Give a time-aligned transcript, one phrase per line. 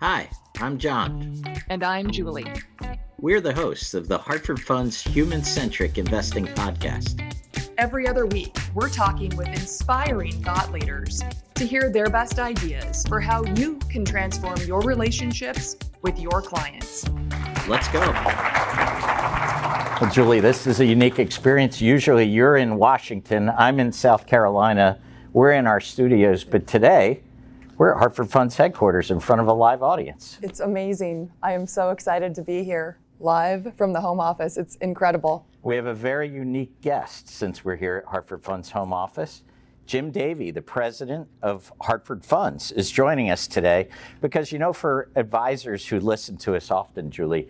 [0.00, 1.42] Hi, I'm John.
[1.68, 2.50] And I'm Julie.
[3.18, 7.20] We're the hosts of the Hartford Fund's Human Centric Investing Podcast.
[7.76, 11.22] Every other week, we're talking with inspiring thought leaders
[11.54, 17.06] to hear their best ideas for how you can transform your relationships with your clients.
[17.68, 18.00] Let's go.
[20.00, 21.78] Well, Julie, this is a unique experience.
[21.78, 24.98] Usually you're in Washington, I'm in South Carolina.
[25.34, 27.20] We're in our studios, but today
[27.80, 30.38] we're at Hartford Fund's headquarters in front of a live audience.
[30.42, 31.32] It's amazing.
[31.42, 34.58] I am so excited to be here live from the home office.
[34.58, 35.46] It's incredible.
[35.62, 39.44] We have a very unique guest since we're here at Hartford Fund's home office.
[39.86, 43.88] Jim Davey, the president of Hartford Funds, is joining us today
[44.20, 47.48] because, you know, for advisors who listen to us often, Julie,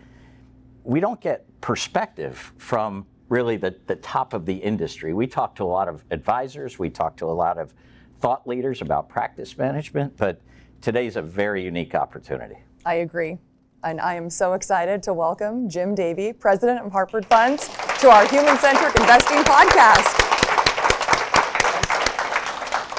[0.85, 5.13] we don't get perspective from really the, the top of the industry.
[5.13, 7.75] We talk to a lot of advisors, we talk to a lot of
[8.21, 10.41] thought leaders about practice management, but
[10.81, 12.57] today's a very unique opportunity.
[12.85, 13.39] I agree.
[13.83, 17.69] And I am so excited to welcome Jim Davey, president of Hartford Funds,
[18.01, 20.21] to our Human Centric Investing Podcast.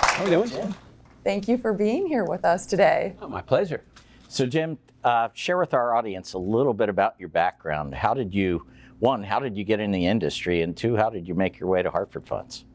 [0.10, 0.76] How are we doing?
[1.24, 3.16] Thank you for being here with us today.
[3.22, 3.84] Oh, my pleasure.
[4.28, 7.94] So, Jim, uh, share with our audience a little bit about your background.
[7.94, 8.66] How did you,
[8.98, 10.64] one, how did you get in the industry?
[10.64, 12.66] And two, how did you make your way to Hartford Funds?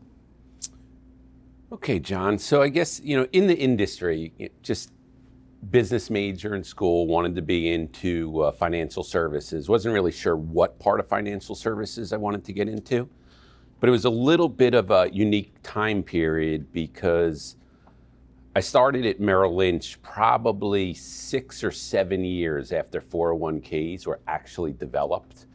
[1.72, 2.39] Okay, John.
[2.39, 4.92] So I guess, you know, in the industry, just
[5.70, 9.69] business major in school, wanted to be into uh, financial services.
[9.69, 13.08] Wasn't really sure what part of financial services I wanted to get into.
[13.81, 17.56] But it was a little bit of a unique time period because
[18.55, 25.47] I started at Merrill Lynch probably six or seven years after 401ks were actually developed.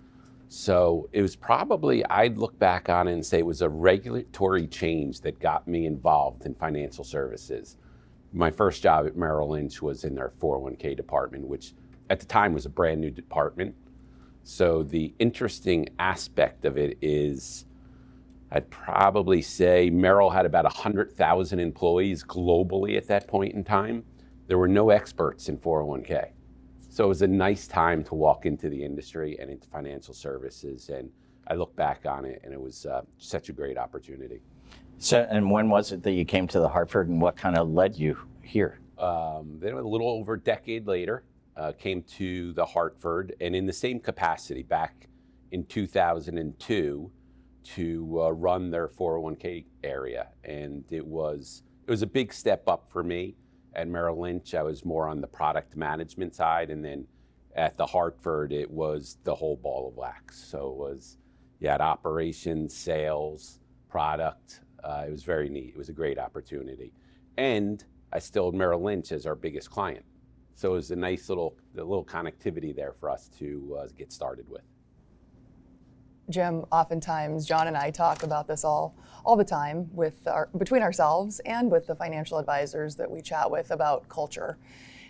[0.53, 4.67] So it was probably, I'd look back on it and say it was a regulatory
[4.67, 7.77] change that got me involved in financial services.
[8.33, 11.71] My first job at Merrill Lynch was in their 401k department, which
[12.09, 13.73] at the time was a brand new department.
[14.43, 17.65] So the interesting aspect of it is
[18.51, 24.03] I'd probably say Merrill had about 100,000 employees globally at that point in time.
[24.47, 26.31] There were no experts in 401k.
[26.91, 30.89] So it was a nice time to walk into the industry and into financial services.
[30.89, 31.09] And
[31.47, 34.41] I look back on it and it was uh, such a great opportunity.
[34.97, 37.69] So, and when was it that you came to the Hartford and what kind of
[37.69, 38.81] led you here?
[38.97, 41.23] Um, then a little over a decade later,
[41.55, 45.07] uh, came to the Hartford and in the same capacity back
[45.51, 47.09] in 2002
[47.63, 50.27] to uh, run their 401k area.
[50.43, 53.37] And it was, it was a big step up for me.
[53.73, 56.69] At Merrill Lynch, I was more on the product management side.
[56.69, 57.07] And then
[57.55, 60.37] at the Hartford, it was the whole ball of wax.
[60.37, 61.17] So it was,
[61.59, 63.59] you had operations, sales,
[63.89, 64.61] product.
[64.83, 65.69] Uh, it was very neat.
[65.69, 66.93] It was a great opportunity.
[67.37, 70.05] And I still had Merrill Lynch as our biggest client.
[70.55, 74.11] So it was a nice little, a little connectivity there for us to uh, get
[74.11, 74.63] started with.
[76.29, 78.95] Jim, oftentimes John and I talk about this all
[79.25, 83.49] all the time with our, between ourselves and with the financial advisors that we chat
[83.49, 84.57] with about culture.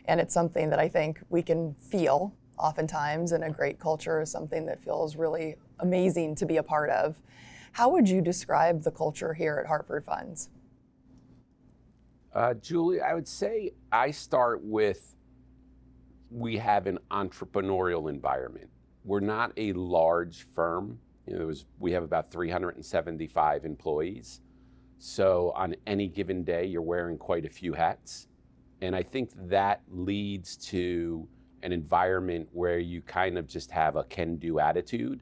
[0.06, 4.30] And it's something that I think we can feel oftentimes and a great culture is
[4.30, 7.20] something that feels really amazing to be a part of.
[7.72, 10.50] How would you describe the culture here at Hartford Funds?
[12.34, 15.16] Uh, Julie, I would say I start with
[16.30, 18.70] we have an entrepreneurial environment.
[19.04, 21.00] We're not a large firm.
[21.28, 24.42] You know, was, we have about 375 employees.
[24.98, 28.28] So on any given day, you're wearing quite a few hats.
[28.82, 31.28] And I think that leads to
[31.64, 35.22] an environment where you kind of just have a can do attitude.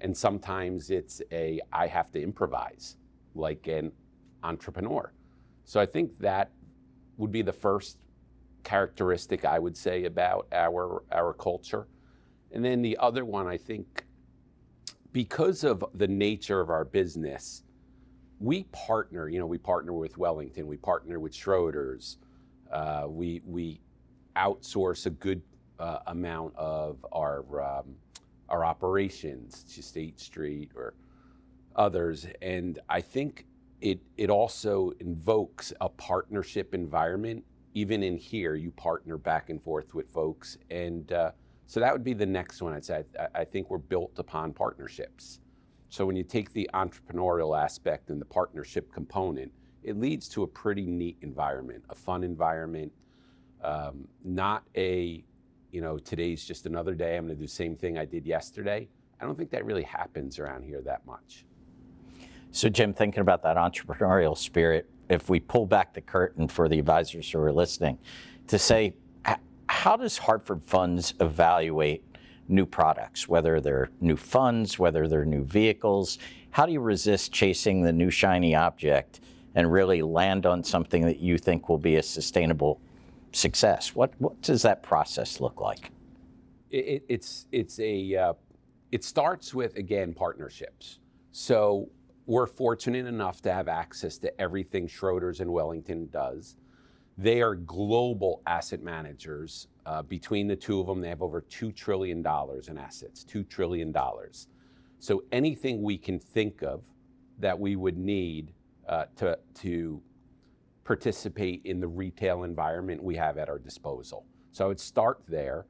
[0.00, 2.96] And sometimes it's a I have to improvise,
[3.34, 3.92] like an
[4.42, 5.12] entrepreneur.
[5.64, 6.50] So I think that
[7.16, 7.98] would be the first
[8.64, 11.86] characteristic I would say about our our culture.
[12.52, 14.04] And then the other one, I think,
[15.12, 17.62] because of the nature of our business,
[18.38, 19.28] we partner.
[19.28, 22.16] You know, we partner with Wellington, we partner with Schroders,
[22.72, 23.80] uh, we we
[24.36, 25.42] outsource a good
[25.78, 27.94] uh, amount of our um,
[28.48, 30.94] our operations to State Street or
[31.76, 33.46] others, and I think
[33.80, 37.44] it it also invokes a partnership environment.
[37.74, 41.30] Even in here, you partner back and forth with folks, and uh,
[41.70, 42.72] so that would be the next one.
[42.72, 45.38] I'd say I, I think we're built upon partnerships.
[45.88, 49.52] So when you take the entrepreneurial aspect and the partnership component,
[49.84, 52.90] it leads to a pretty neat environment, a fun environment,
[53.62, 55.22] um, not a,
[55.70, 57.16] you know, today's just another day.
[57.16, 58.88] I'm going to do the same thing I did yesterday.
[59.20, 61.44] I don't think that really happens around here that much.
[62.50, 66.80] So, Jim, thinking about that entrepreneurial spirit, if we pull back the curtain for the
[66.80, 67.96] advisors who are listening,
[68.48, 68.92] to say,
[69.80, 72.04] how does Hartford Funds evaluate
[72.48, 76.18] new products, whether they're new funds, whether they're new vehicles?
[76.50, 79.20] How do you resist chasing the new shiny object
[79.54, 82.78] and really land on something that you think will be a sustainable
[83.32, 83.94] success?
[83.94, 85.90] What, what does that process look like?
[86.70, 88.32] It, it, it's it's a uh,
[88.92, 90.98] it starts with again partnerships.
[91.32, 91.88] So
[92.26, 96.56] we're fortunate enough to have access to everything Schroders and Wellington does.
[97.18, 99.68] They are global asset managers.
[99.86, 103.94] Uh, between the two of them, they have over $2 trillion in assets, $2 trillion.
[104.98, 106.84] So anything we can think of
[107.38, 108.52] that we would need
[108.88, 110.02] uh, to, to
[110.84, 114.26] participate in the retail environment, we have at our disposal.
[114.52, 115.66] So I would start there.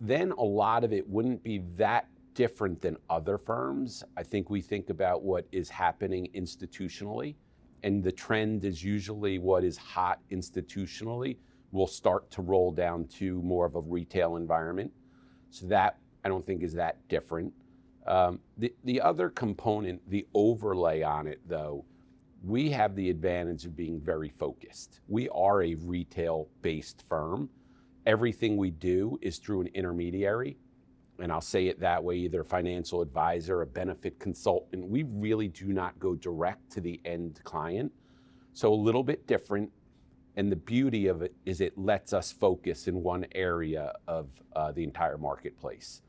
[0.00, 4.02] Then a lot of it wouldn't be that different than other firms.
[4.16, 7.36] I think we think about what is happening institutionally,
[7.82, 11.36] and the trend is usually what is hot institutionally
[11.72, 14.92] will start to roll down to more of a retail environment.
[15.50, 17.52] So that I don't think is that different.
[18.06, 21.84] Um, the, the other component, the overlay on it though,
[22.44, 25.00] we have the advantage of being very focused.
[25.08, 27.48] We are a retail based firm.
[28.04, 30.56] Everything we do is through an intermediary
[31.18, 34.88] and I'll say it that way, either a financial advisor, a benefit consultant.
[34.88, 37.92] We really do not go direct to the end client.
[38.54, 39.70] So a little bit different.
[40.36, 44.72] And the beauty of it is it lets us focus in one area of uh,
[44.72, 46.00] the entire marketplace.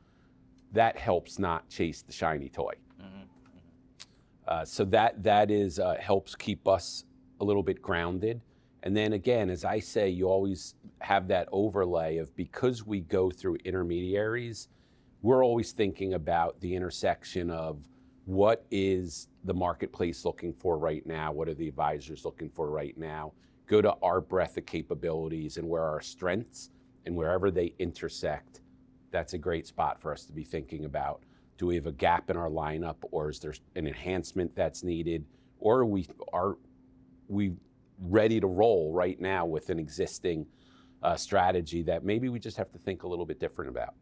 [0.72, 2.72] That helps not chase the shiny toy.
[3.00, 3.22] Mm-hmm.
[4.48, 7.04] Uh, so that that is uh, helps keep us
[7.40, 8.40] a little bit grounded.
[8.82, 13.30] And then again, as I say, you always have that overlay of because we go
[13.30, 14.68] through intermediaries
[15.24, 17.78] we're always thinking about the intersection of
[18.26, 21.32] what is the marketplace looking for right now?
[21.32, 23.32] What are the advisors looking for right now?
[23.66, 26.68] Go to our breadth of capabilities and where our strengths
[27.06, 28.60] and wherever they intersect,
[29.12, 31.22] that's a great spot for us to be thinking about.
[31.56, 35.24] Do we have a gap in our lineup or is there an enhancement that's needed?
[35.58, 36.58] Or are we are
[37.28, 37.54] we
[37.98, 40.44] ready to roll right now with an existing
[41.02, 43.94] uh, strategy that maybe we just have to think a little bit different about?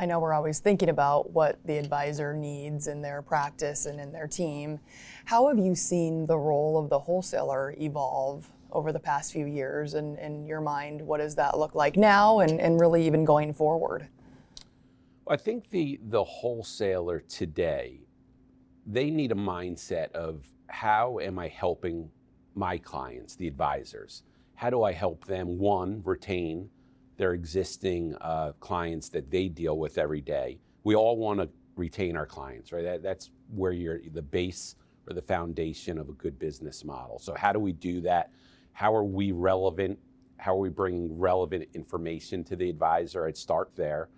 [0.00, 4.12] I know we're always thinking about what the advisor needs in their practice and in
[4.12, 4.80] their team.
[5.26, 9.92] How have you seen the role of the wholesaler evolve over the past few years?
[9.92, 13.52] And in your mind, what does that look like now and, and really even going
[13.52, 14.08] forward?
[15.28, 18.00] I think the, the wholesaler today,
[18.86, 22.10] they need a mindset of how am I helping
[22.54, 24.22] my clients, the advisors?
[24.54, 26.70] How do I help them, one, retain
[27.20, 30.58] their existing uh, clients that they deal with every day.
[30.84, 32.82] We all want to retain our clients, right?
[32.82, 34.74] That, that's where you're the base
[35.06, 37.18] or the foundation of a good business model.
[37.18, 38.30] So how do we do that?
[38.72, 39.98] How are we relevant?
[40.38, 43.26] How are we bringing relevant information to the advisor?
[43.26, 44.08] I'd start there.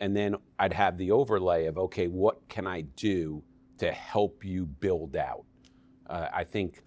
[0.00, 3.42] And then I'd have the overlay of, okay, what can I do
[3.78, 5.46] to help you build out?
[6.06, 6.82] Uh, I think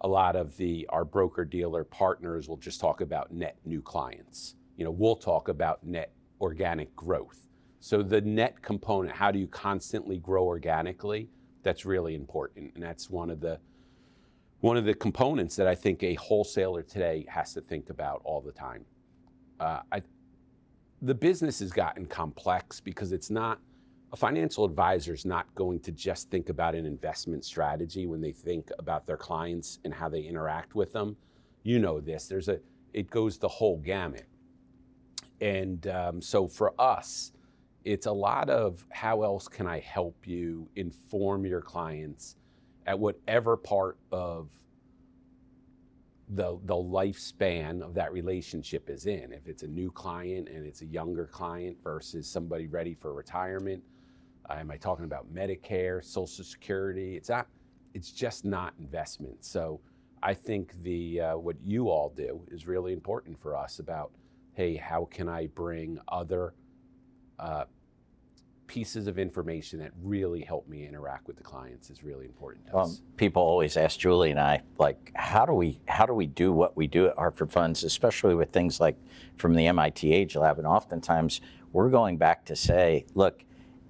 [0.00, 4.56] a lot of the our broker dealer partners will just talk about net new clients
[4.80, 6.10] you know, we'll talk about net
[6.40, 7.46] organic growth.
[7.80, 11.28] So the net component, how do you constantly grow organically?
[11.62, 13.60] That's really important, and that's one of the
[14.60, 18.40] one of the components that I think a wholesaler today has to think about all
[18.40, 18.86] the time.
[19.58, 20.02] Uh, I,
[21.02, 23.58] the business has gotten complex because it's not
[24.14, 28.32] a financial advisor is not going to just think about an investment strategy when they
[28.32, 31.16] think about their clients and how they interact with them.
[31.64, 32.28] You know this.
[32.28, 32.60] There's a
[32.94, 34.26] it goes the whole gamut.
[35.40, 37.32] And um, so for us,
[37.84, 42.36] it's a lot of how else can I help you inform your clients
[42.86, 44.48] at whatever part of
[46.28, 49.32] the, the lifespan of that relationship is in.
[49.32, 53.82] If it's a new client and it's a younger client versus somebody ready for retirement,
[54.48, 57.16] uh, am I talking about Medicare, Social Security?
[57.16, 57.46] It's not.
[57.92, 59.44] It's just not investment.
[59.44, 59.80] So
[60.22, 64.12] I think the uh, what you all do is really important for us about
[64.60, 66.52] hey, how can I bring other
[67.38, 67.64] uh,
[68.66, 72.76] pieces of information that really help me interact with the clients is really important to
[72.76, 73.00] us.
[73.16, 76.76] people always ask Julie and I, like, how do we how do we do what
[76.76, 78.98] we do at Hartford Funds, especially with things like
[79.38, 81.40] from the MIT Age Lab, and oftentimes
[81.72, 83.42] we're going back to say, look,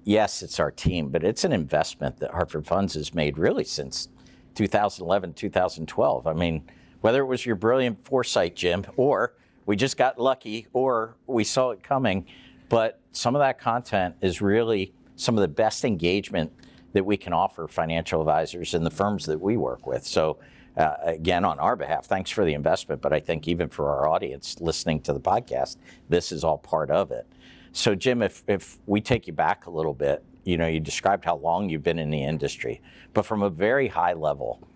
[0.05, 4.07] yes, it's our team, but it's an investment that Hartford Funds has made really since
[4.55, 6.27] 2011, 2012.
[6.27, 6.63] I mean,
[7.01, 9.33] whether it was your brilliant foresight, Jim, or
[9.65, 12.25] we just got lucky or we saw it coming.
[12.69, 16.51] But some of that content is really some of the best engagement
[16.93, 20.05] that we can offer financial advisors and the firms that we work with.
[20.05, 20.39] So
[20.77, 24.07] uh, again, on our behalf, thanks for the investment, but I think even for our
[24.07, 25.77] audience listening to the podcast,
[26.09, 27.27] this is all part of it.
[27.73, 31.23] So, Jim, if, if we take you back a little bit, you know, you described
[31.23, 32.81] how long you've been in the industry,
[33.13, 34.67] but from a very high level,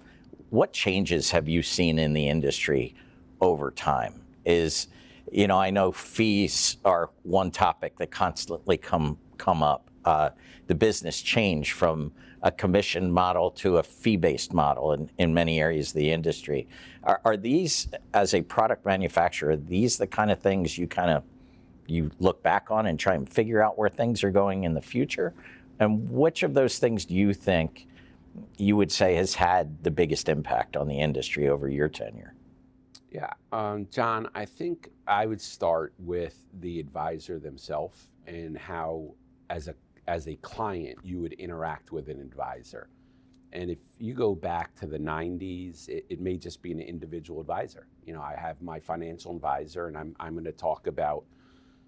[0.50, 2.96] what changes have you seen in the industry
[3.42, 4.25] over time?
[4.46, 4.88] Is,
[5.32, 9.90] you know, I know fees are one topic that constantly come come up.
[10.06, 10.30] Uh,
[10.68, 12.12] the business change from
[12.44, 16.68] a commission model to a fee-based model in, in many areas of the industry.
[17.04, 21.24] Are, are these, as a product manufacturer, these the kind of things you kind of
[21.88, 24.82] you look back on and try and figure out where things are going in the
[24.82, 25.34] future?
[25.80, 27.88] And which of those things do you think
[28.58, 32.35] you would say has had the biggest impact on the industry over your tenure?
[33.12, 39.16] Yeah, um, John, I think I would start with the advisor themselves and how,
[39.50, 39.76] as a
[40.08, 42.90] as a client, you would interact with an advisor.
[43.54, 47.42] And if you go back to the 90s, it, it may just be an individual
[47.42, 47.88] advisor.
[48.06, 51.26] You know, I have my financial advisor, and I'm I'm going to talk about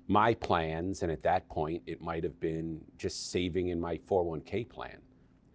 [0.07, 1.03] my plans.
[1.03, 4.99] And at that point, it might have been just saving in my 401k plan.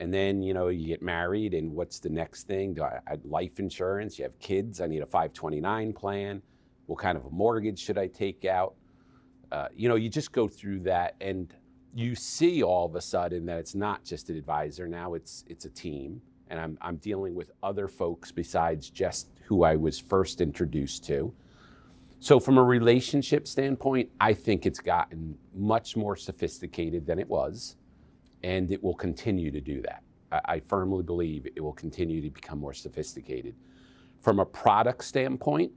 [0.02, 2.74] And then, you know, you get married, and what's the next thing?
[2.74, 4.18] Do I have life insurance?
[4.18, 4.80] You have kids.
[4.80, 6.42] I need a 529 plan.
[6.86, 8.74] What kind of a mortgage should I take out?
[9.52, 11.54] Uh, you know, you just go through that, and
[11.94, 14.88] you see all of a sudden that it's not just an advisor.
[14.88, 19.62] Now it's it's a team, and I'm I'm dealing with other folks besides just who
[19.62, 21.32] I was first introduced to.
[22.18, 27.76] So, from a relationship standpoint, I think it's gotten much more sophisticated than it was,
[28.42, 30.02] and it will continue to do that.
[30.30, 33.54] I, I firmly believe it will continue to become more sophisticated.
[34.20, 35.72] From a product standpoint,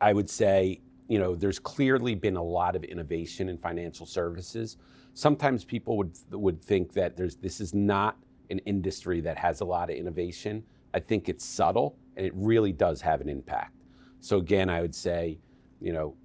[0.00, 4.76] I would say, you know, there's clearly been a lot of innovation in financial services.
[5.12, 8.16] Sometimes people would would think that there's this is not
[8.50, 10.62] an industry that has a lot of innovation.
[10.92, 13.74] I think it's subtle and it really does have an impact.
[14.20, 15.38] So again, I would say,
[15.80, 16.16] you know,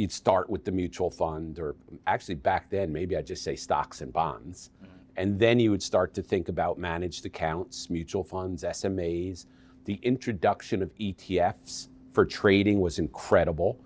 [0.00, 1.76] you'd start with the mutual fund, or
[2.06, 4.70] actually back then, maybe I'd just say stocks and bonds.
[4.82, 4.94] Mm-hmm.
[5.16, 9.44] And then you would start to think about managed accounts, mutual funds, SMAs.
[9.84, 13.78] The introduction of ETFs for trading was incredible.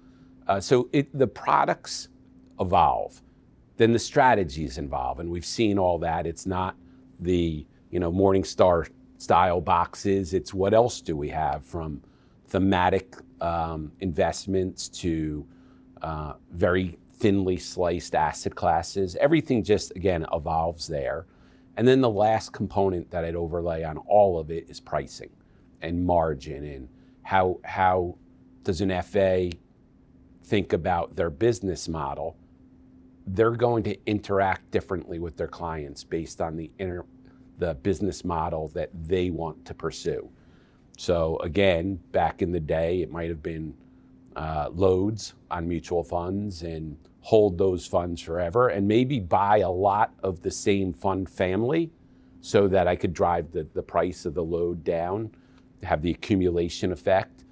[0.47, 2.09] Uh, so it, the products
[2.61, 3.21] evolve,
[3.77, 6.27] then the strategies evolve, and we've seen all that.
[6.27, 6.77] It's not
[7.19, 10.33] the you know Morningstar style boxes.
[10.33, 12.03] It's what else do we have from
[12.47, 15.45] thematic um, investments to
[16.05, 19.17] uh, very thinly sliced asset classes.
[19.17, 21.25] Everything just, again, evolves there.
[21.79, 25.31] And then the last component that I'd overlay on all of it is pricing
[25.81, 26.89] and margin and
[27.23, 28.19] how, how
[28.65, 29.51] does an FA
[30.45, 32.37] think about their business model?
[33.27, 37.07] They're going to interact differently with their clients based on the, inter,
[37.57, 40.29] the business model that they want to pursue.
[40.99, 43.75] So again, back in the day, it might have been
[44.37, 50.13] uh, loads on mutual funds and hold those funds forever and maybe buy a lot
[50.23, 51.91] of the same fund family
[52.41, 55.31] so that I could drive the, the price of the load down,
[55.83, 57.45] have the accumulation effect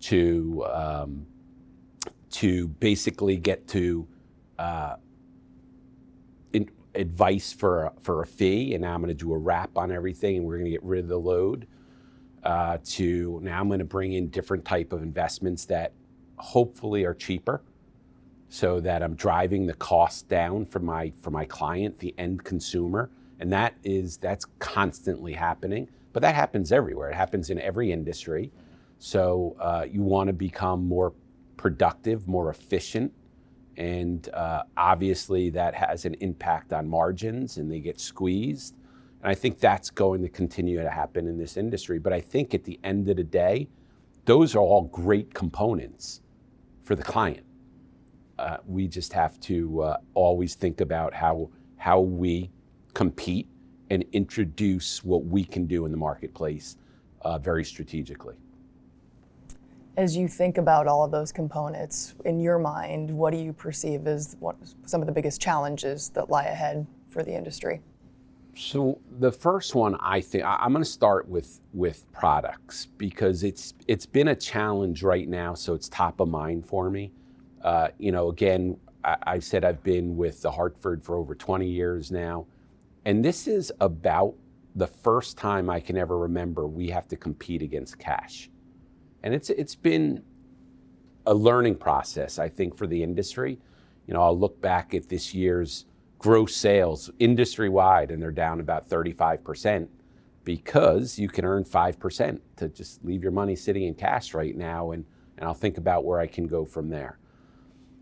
[0.00, 1.26] to, um,
[2.30, 4.06] to basically get to
[4.58, 4.96] uh,
[6.52, 8.74] in, advice for for a fee.
[8.74, 10.82] And now I'm going to do a wrap on everything and we're going to get
[10.82, 11.66] rid of the load
[12.44, 15.92] uh, to now I'm going to bring in different type of investments that
[16.38, 17.62] hopefully are cheaper
[18.48, 23.10] so that I'm driving the cost down for my for my client, the end consumer.
[23.40, 25.88] And that is that's constantly happening.
[26.12, 27.10] But that happens everywhere.
[27.10, 28.50] It happens in every industry.
[28.98, 31.12] So uh, you want to become more
[31.56, 33.12] productive, more efficient,
[33.76, 38.76] and uh, obviously that has an impact on margins, and they get squeezed.
[39.22, 41.98] And I think that's going to continue to happen in this industry.
[41.98, 43.68] But I think at the end of the day,
[44.24, 46.22] those are all great components
[46.88, 47.44] for the client.
[48.38, 52.50] Uh, we just have to uh, always think about how how we
[52.94, 53.46] compete
[53.90, 56.78] and introduce what we can do in the marketplace
[57.22, 58.36] uh, very strategically.
[59.98, 64.06] As you think about all of those components in your mind, what do you perceive
[64.06, 67.82] as what, some of the biggest challenges that lie ahead for the industry?
[68.58, 73.74] So the first one, I think I'm going to start with with products because it's
[73.86, 77.12] it's been a challenge right now, so it's top of mind for me.
[77.62, 81.68] Uh, you know, again, I, I said I've been with the Hartford for over 20
[81.68, 82.46] years now,
[83.04, 84.34] and this is about
[84.74, 88.50] the first time I can ever remember we have to compete against cash,
[89.22, 90.24] and it's it's been
[91.26, 93.60] a learning process, I think, for the industry.
[94.08, 95.84] You know, I'll look back at this year's
[96.18, 99.88] gross sales industry wide, and they're down about 35%
[100.44, 104.92] because you can earn 5% to just leave your money sitting in cash right now
[104.92, 105.04] and,
[105.36, 107.18] and I'll think about where I can go from there.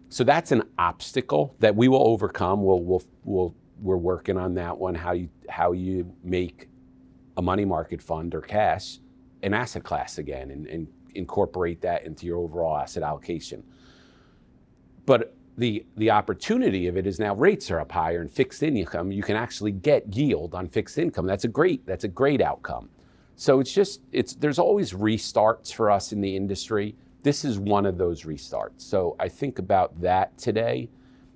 [0.08, 2.62] So that's an obstacle that we will overcome.
[2.62, 6.68] We'll, we'll, we'll, we're working on that one, how you, how you make
[7.36, 8.98] a money market fund or cash
[9.42, 13.62] an asset class again and, and incorporate that into your overall asset allocation.
[15.04, 19.10] But the, the opportunity of it is now rates are up higher and fixed income,
[19.10, 21.26] you can actually get yield on fixed income.
[21.26, 22.90] That's a great, that's a great outcome.
[23.36, 26.94] So it's just, it's, there's always restarts for us in the industry.
[27.22, 28.82] This is one of those restarts.
[28.82, 30.90] So I think about that today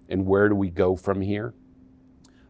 [0.09, 1.55] and where do we go from here?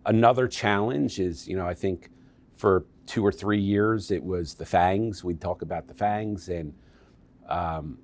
[0.06, 2.10] Another challenge is, you know, I think
[2.54, 5.22] for two or three years it was the FANGs.
[5.22, 6.74] We'd talk about the FANGs and
[7.48, 7.98] um,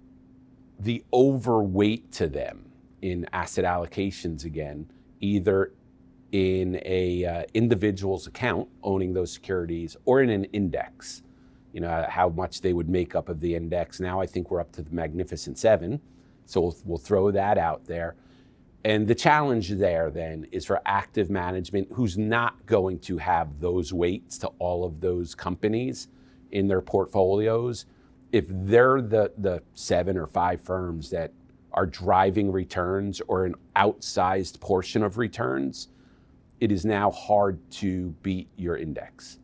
[0.79, 2.67] the overweight to them
[3.11, 5.73] in asset allocations again, either
[6.33, 11.23] in a uh, individual's account owning those securities or in an index.
[11.73, 14.01] You know how much they would make up of the index.
[14.01, 16.01] Now I think we're up to the Magnificent Seven,
[16.47, 18.17] so we'll, we'll throw that out there.
[18.85, 23.93] And the challenge there then is for active management who's not going to have those
[23.93, 26.09] weights to all of those companies
[26.53, 27.87] in their portfolios.
[28.33, 31.33] If they're the, the seven or five firms that
[31.77, 35.89] are driving returns or an outsized portion of returns,
[36.59, 39.39] it is now hard to beat your index.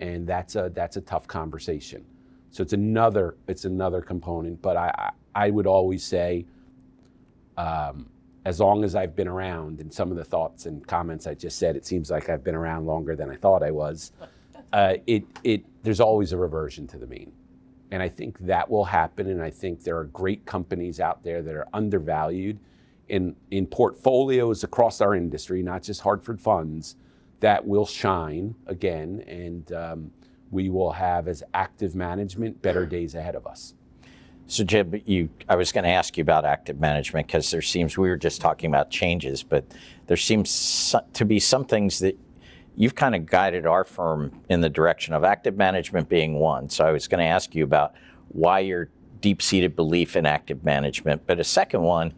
[0.00, 2.04] And that's a, that's a tough conversation.
[2.50, 4.60] So it's another, it's another component.
[4.60, 6.44] But I, I would always say,
[7.56, 8.10] um,
[8.44, 11.58] as long as I've been around, and some of the thoughts and comments I just
[11.58, 14.12] said, it seems like I've been around longer than I thought I was.
[14.72, 17.32] Uh, it, it, there's always a reversion to the mean.
[17.90, 19.28] And I think that will happen.
[19.30, 22.58] And I think there are great companies out there that are undervalued
[23.08, 26.96] in, in portfolios across our industry, not just Hartford funds,
[27.40, 29.22] that will shine again.
[29.28, 30.10] And um,
[30.50, 33.74] we will have, as active management, better days ahead of us.
[34.48, 37.98] So, Jim, you, I was going to ask you about active management because there seems
[37.98, 39.64] we were just talking about changes, but
[40.06, 42.16] there seems to be some things that
[42.76, 46.68] you've kind of guided our firm in the direction of active management being one.
[46.68, 47.94] So I was going to ask you about
[48.28, 51.26] why your deep seated belief in active management.
[51.26, 52.12] But a second one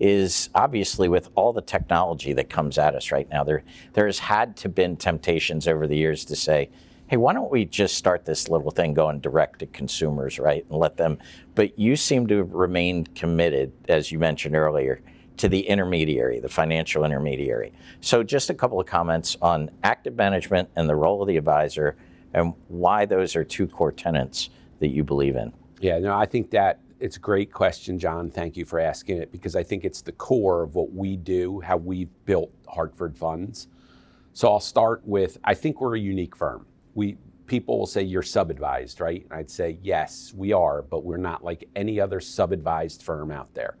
[0.00, 4.18] is obviously with all the technology that comes at us right now, there, there has
[4.18, 6.70] had to been temptations over the years to say,
[7.08, 10.64] hey, why don't we just start this little thing going direct to consumers, right?
[10.70, 11.18] And let them,
[11.54, 15.00] but you seem to have remained committed, as you mentioned earlier,
[15.36, 17.72] to the intermediary, the financial intermediary.
[18.00, 21.96] So, just a couple of comments on active management and the role of the advisor
[22.32, 25.52] and why those are two core tenets that you believe in.
[25.80, 28.30] Yeah, no, I think that it's a great question, John.
[28.30, 31.60] Thank you for asking it because I think it's the core of what we do,
[31.60, 33.68] how we've built Hartford Funds.
[34.32, 36.66] So I'll start with I think we're a unique firm.
[36.94, 37.16] We
[37.46, 39.22] people will say you're sub-advised, right?
[39.24, 43.52] And I'd say yes, we are, but we're not like any other sub-advised firm out
[43.54, 43.76] there.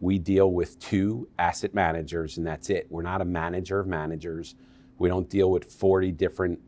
[0.00, 2.86] We deal with two asset managers, and that's it.
[2.88, 4.54] We're not a manager of managers.
[4.98, 6.58] We don't deal with 40 different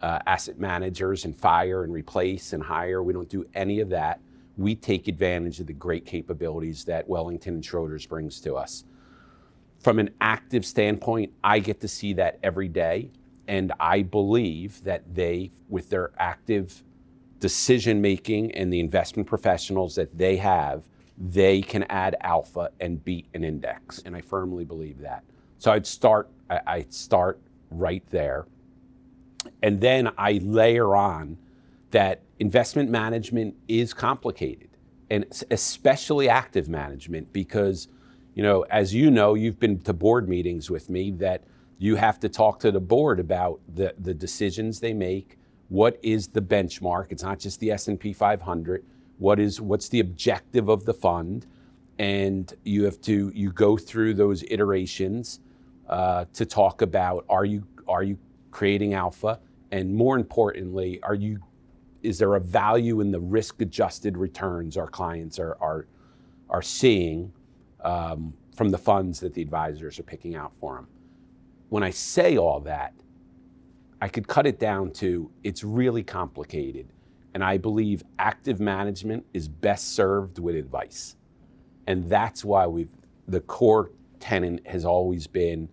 [0.00, 3.02] uh, asset managers and fire and replace and hire.
[3.02, 4.20] We don't do any of that.
[4.56, 8.84] We take advantage of the great capabilities that Wellington and Schroders brings to us.
[9.78, 13.10] From an active standpoint, I get to see that every day.
[13.48, 16.82] And I believe that they, with their active
[17.38, 20.88] decision making and the investment professionals that they have,
[21.18, 24.02] they can add alpha and beat an index.
[24.04, 25.24] And I firmly believe that.
[25.58, 28.46] So I'd start, I'd start right there.
[29.62, 31.38] And then I layer on
[31.90, 34.68] that investment management is complicated
[35.08, 37.88] and especially active management because,
[38.34, 41.44] you know, as you know, you've been to board meetings with me that
[41.78, 45.38] you have to talk to the board about the, the decisions they make.
[45.68, 47.06] What is the benchmark?
[47.10, 48.84] It's not just the S&P 500
[49.18, 51.46] what is what's the objective of the fund?
[51.98, 55.40] And you have to you go through those iterations
[55.88, 58.18] uh, to talk about are you are you
[58.50, 59.40] creating alpha?
[59.72, 61.40] And more importantly are you
[62.06, 65.86] is there a value in the risk adjusted returns our clients are are
[66.48, 67.32] are seeing
[67.82, 70.86] um, from the funds that the advisors are picking out for them
[71.68, 72.94] when i say all that
[74.00, 76.86] i could cut it down to it's really complicated
[77.36, 81.16] and I believe active management is best served with advice.
[81.86, 82.88] And that's why we've,
[83.28, 85.68] the core tenant has always been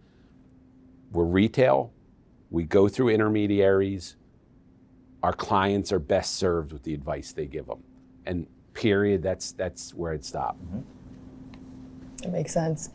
[1.13, 1.93] we're retail,
[2.51, 4.17] we go through intermediaries,
[5.23, 7.81] our clients are best served with the advice they give them.
[8.25, 10.61] And period, that's, that's where it stopped.
[10.65, 10.81] Mm-hmm.
[12.23, 12.89] That makes sense.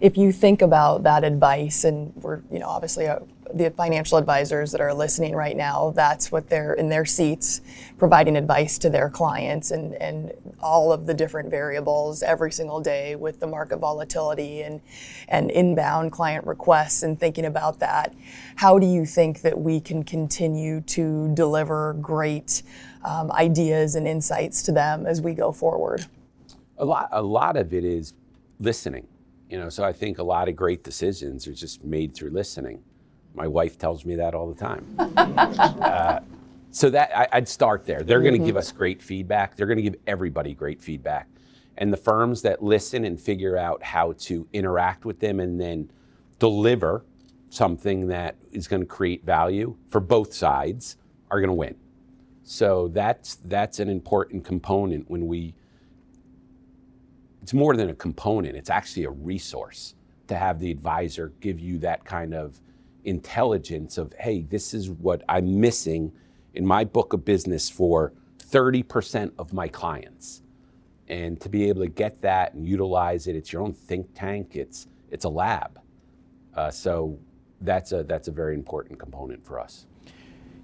[0.00, 3.18] If you think about that advice, and we're, you know, obviously uh,
[3.52, 7.60] the financial advisors that are listening right now, that's what they're in their seats
[7.98, 13.16] providing advice to their clients and, and all of the different variables every single day
[13.16, 14.80] with the market volatility and,
[15.28, 18.14] and inbound client requests and thinking about that.
[18.54, 22.62] How do you think that we can continue to deliver great
[23.02, 26.06] um, ideas and insights to them as we go forward?
[26.76, 28.14] A lot, a lot of it is
[28.60, 29.06] listening.
[29.48, 32.82] You know, so I think a lot of great decisions are just made through listening.
[33.34, 34.84] My wife tells me that all the time.
[34.98, 36.20] uh,
[36.70, 38.02] so that I, would start there.
[38.02, 39.56] They're going to give us great feedback.
[39.56, 41.28] They're going to give everybody great feedback.
[41.78, 45.90] And the firms that listen and figure out how to interact with them and then
[46.38, 47.04] deliver
[47.50, 50.96] something that is going to create value for both sides
[51.30, 51.76] are going to win.
[52.42, 55.54] So that's that's an important component when we
[57.48, 59.94] it's more than a component, it's actually a resource
[60.26, 62.60] to have the advisor give you that kind of
[63.04, 66.12] intelligence of, hey, this is what I'm missing
[66.52, 70.42] in my book of business for 30% of my clients.
[71.08, 74.54] And to be able to get that and utilize it, it's your own think tank,
[74.54, 75.80] it's, it's a lab.
[76.54, 77.18] Uh, so
[77.62, 79.86] that's a, that's a very important component for us.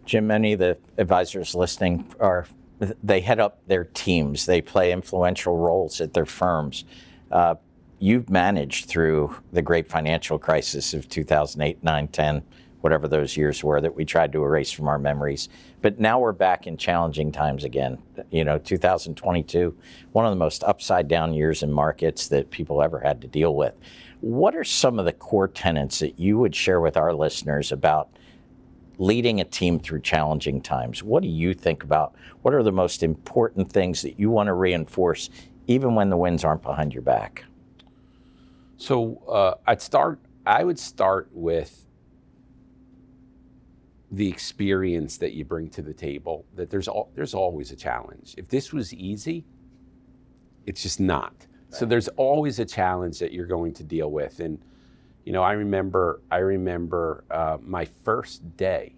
[0.04, 2.46] Jim, many of the advisors listening are
[2.78, 4.46] they head up their teams.
[4.46, 6.84] They play influential roles at their firms.
[7.30, 7.56] Uh,
[7.98, 12.42] you've managed through the great financial crisis of 2008, 9, 10,
[12.80, 15.48] whatever those years were that we tried to erase from our memories.
[15.80, 17.98] But now we're back in challenging times again.
[18.30, 19.74] You know, 2022,
[20.12, 23.54] one of the most upside down years in markets that people ever had to deal
[23.54, 23.74] with.
[24.20, 28.10] What are some of the core tenets that you would share with our listeners about
[28.98, 31.02] leading a team through challenging times.
[31.02, 32.14] What do you think about?
[32.42, 35.30] What are the most important things that you want to reinforce,
[35.66, 37.44] even when the winds aren't behind your back?
[38.76, 40.20] So uh, I'd start.
[40.46, 41.86] I would start with
[44.10, 46.44] the experience that you bring to the table.
[46.54, 48.34] That there's al- there's always a challenge.
[48.36, 49.44] If this was easy,
[50.66, 51.32] it's just not.
[51.32, 51.78] Right.
[51.78, 54.58] So there's always a challenge that you're going to deal with, and
[55.24, 58.94] you know, I remember I remember uh, my first day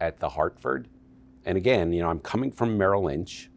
[0.00, 0.88] at the Hartford,
[1.44, 3.50] and again, you know, I'm coming from Merrill Lynch,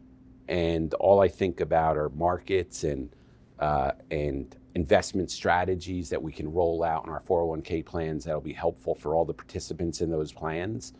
[0.48, 3.14] and all I think about are markets and
[3.60, 8.52] uh, and investment strategies that we can roll out in our 401k plans that'll be
[8.52, 10.94] helpful for all the participants in those plans.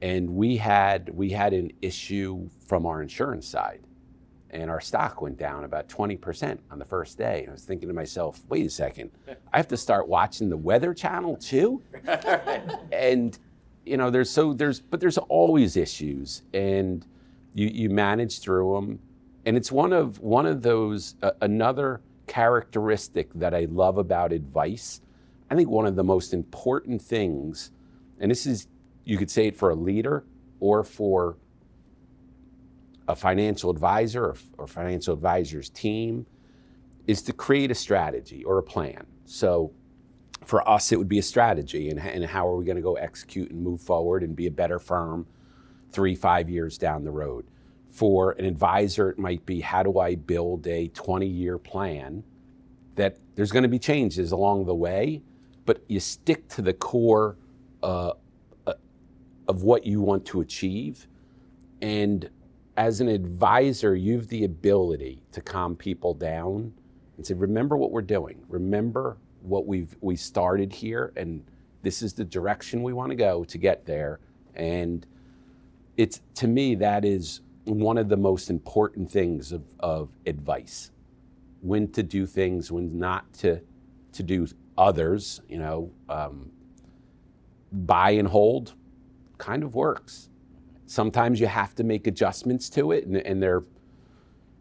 [0.00, 3.82] And we had we had an issue from our insurance side
[4.52, 7.46] and our stock went down about 20% on the first day.
[7.48, 9.10] I was thinking to myself, wait a second,
[9.52, 11.82] I have to start watching the Weather Channel too?
[12.92, 13.38] and
[13.84, 17.04] you know, there's so there's but there's always issues, and
[17.54, 19.00] you you manage through them,
[19.44, 25.00] and it's one of one of those uh, another characteristic that I love about advice.
[25.50, 27.72] I think one of the most important things,
[28.20, 28.68] and this is
[29.04, 30.24] you could say it for a leader
[30.60, 31.36] or for
[33.08, 36.26] a financial advisor or, or financial advisor's team
[37.06, 39.06] is to create a strategy or a plan.
[39.24, 39.72] So
[40.44, 42.94] for us, it would be a strategy and, and how are we going to go
[42.94, 45.26] execute and move forward and be a better firm
[45.90, 47.46] three, five years down the road.
[47.90, 52.24] For an advisor, it might be how do I build a 20 year plan
[52.94, 55.22] that there's going to be changes along the way,
[55.66, 57.36] but you stick to the core
[57.82, 58.12] uh,
[58.66, 58.74] uh,
[59.48, 61.06] of what you want to achieve.
[61.80, 62.28] And
[62.76, 66.72] as an advisor, you have the ability to calm people down
[67.16, 68.42] and say, remember what we're doing.
[68.48, 71.44] Remember what we've we started here and
[71.82, 74.20] this is the direction we want to go to get there.
[74.54, 75.04] And
[75.96, 80.90] it's to me that is one of the most important things of, of advice.
[81.60, 83.60] When to do things, when not to
[84.12, 86.50] to do others, you know, um,
[87.72, 88.74] buy and hold
[89.38, 90.28] kind of works.
[90.92, 93.62] Sometimes you have to make adjustments to it, and, and they're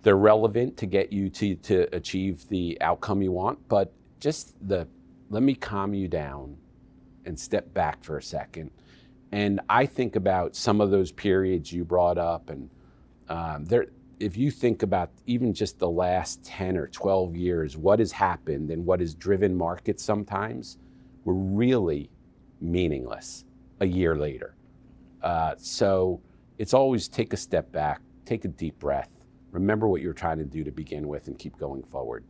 [0.02, 3.60] they're relevant to get you to, to achieve the outcome you want.
[3.67, 3.91] But
[4.22, 4.88] just the
[5.30, 6.56] let me calm you down
[7.26, 8.72] and step back for a second.
[9.34, 12.70] And I think about some of those periods you brought up, and
[13.28, 13.88] um, there.
[14.22, 18.70] If you think about even just the last 10 or 12 years, what has happened
[18.70, 20.78] and what has driven markets sometimes
[21.26, 22.10] were really
[22.62, 23.44] meaningless
[23.82, 24.56] a year later.
[25.24, 26.20] Uh, so
[26.58, 29.10] it's always take a step back, take a deep breath,
[29.52, 32.24] remember what you're trying to do to begin with, and keep going forward.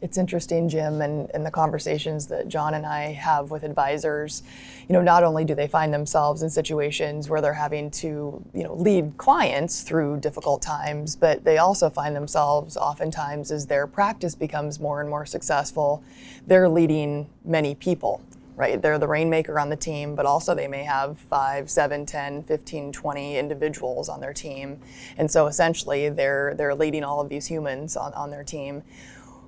[0.00, 4.42] it's interesting, Jim, and, and the conversations that John and I have with advisors.
[4.86, 8.64] You know, not only do they find themselves in situations where they're having to, you
[8.64, 14.34] know, lead clients through difficult times, but they also find themselves oftentimes as their practice
[14.34, 16.02] becomes more and more successful,
[16.46, 18.20] they're leading many people
[18.56, 18.80] right?
[18.80, 22.92] They're the rainmaker on the team, but also they may have 5, 7, 10, 15,
[22.92, 24.78] 20 individuals on their team.
[25.16, 28.82] And so essentially they're they're leading all of these humans on, on their team.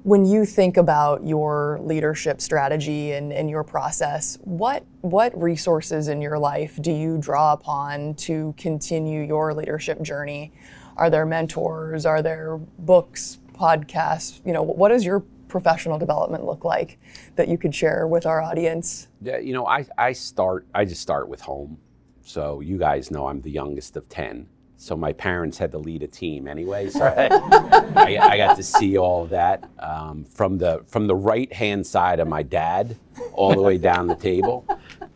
[0.02, 6.20] When you think about your leadership strategy and, and your process, what what resources in
[6.20, 10.52] your life do you draw upon to continue your leadership journey?
[10.96, 12.06] Are there mentors?
[12.06, 14.40] Are there books, podcasts?
[14.44, 16.98] You know, what is your professional development look like
[17.36, 19.08] that you could share with our audience?
[19.20, 21.78] Yeah, you know, I, I start, I just start with home.
[22.22, 24.48] So you guys know I'm the youngest of 10.
[24.78, 26.90] So my parents had to lead a team anyway.
[26.90, 31.50] So I, I, got to see all of that um, from the from the right
[31.50, 32.96] hand side of my dad
[33.32, 34.66] all the way down the table.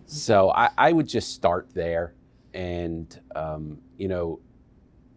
[0.07, 2.15] So I, I would just start there,
[2.55, 4.41] and um, you know,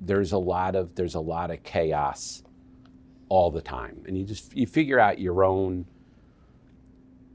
[0.01, 2.43] there's a lot of there's a lot of chaos
[3.33, 4.03] all the time.
[4.05, 5.85] And you just you figure out your own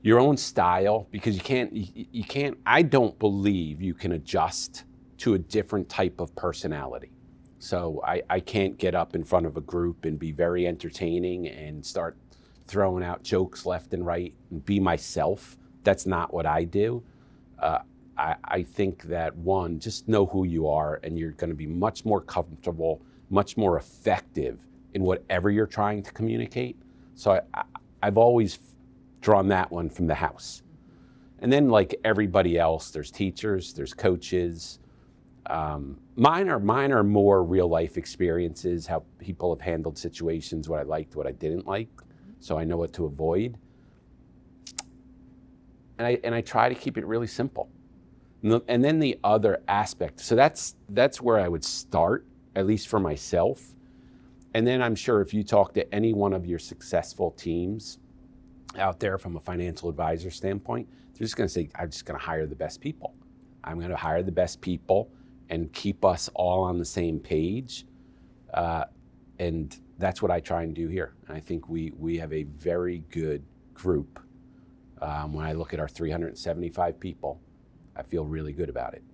[0.02, 4.84] your own style because you can't you, you can't i don't believe you can adjust
[5.16, 7.10] to a different type of personality.
[7.58, 11.48] So I, I can't get up in front of a group and be very entertaining
[11.48, 12.16] and start
[12.68, 15.58] throwing out jokes left and right and be myself.
[15.82, 17.02] That's not what i do.
[17.58, 17.80] Uh,
[18.16, 21.66] I, I think that one just know who you are and you're going to be
[21.66, 24.60] much more comfortable much more effective
[24.98, 26.76] in whatever you're trying to communicate.
[27.14, 27.62] So I,
[28.02, 28.58] have always
[29.20, 30.62] drawn that one from the house.
[31.40, 34.80] And then, like everybody else, there's teachers, there's coaches.
[35.46, 40.80] Um, mine are mine are more real life experiences, how people have handled situations, what
[40.80, 41.88] I liked, what I didn't like,
[42.40, 43.56] so I know what to avoid.
[45.98, 47.70] And I and I try to keep it really simple.
[48.42, 52.66] And, the, and then the other aspect, so that's that's where I would start, at
[52.66, 53.74] least for myself
[54.58, 58.00] and then I'm sure if you talk to any one of your successful teams
[58.76, 62.18] out there from a financial advisor standpoint, they're just going to say, I'm just going
[62.18, 63.14] to hire the best people.
[63.62, 65.12] I'm going to hire the best people
[65.48, 67.86] and keep us all on the same page.
[68.52, 68.86] Uh,
[69.38, 71.14] and that's what I try and do here.
[71.28, 73.44] And I think we, we have a very good
[73.74, 74.18] group.
[75.00, 77.40] Um, when I look at our 375 people,
[77.94, 79.04] I feel really good about it.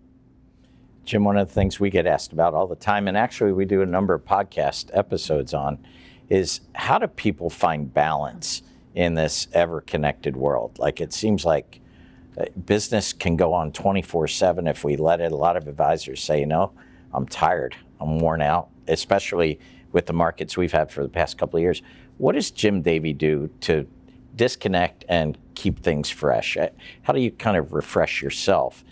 [1.05, 3.65] Jim, one of the things we get asked about all the time, and actually we
[3.65, 5.79] do a number of podcast episodes on,
[6.31, 8.63] is how do people find balance
[8.95, 10.79] in this ever connected world?
[10.79, 11.81] Like it seems like
[12.39, 15.31] uh, business can go on 24 7 if we let it.
[15.31, 16.73] A lot of advisors say, you know,
[17.13, 19.61] I'm tired, I'm worn out, especially
[19.93, 21.83] with the markets we've had for the past couple of years.
[22.17, 23.87] What does Jim Davey do to
[24.35, 26.57] disconnect and keep things fresh?
[26.57, 26.69] Uh,
[27.03, 28.85] how do you kind of refresh yourself?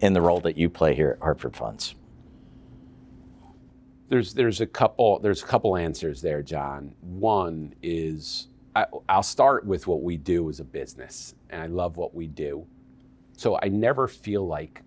[0.00, 1.94] In the role that you play here at Hartford Funds?
[4.08, 6.94] There's there's a couple there's a couple answers there, John.
[7.00, 11.96] One is I, I'll start with what we do as a business, and I love
[11.96, 12.66] what we do.
[13.36, 14.82] So I never feel like,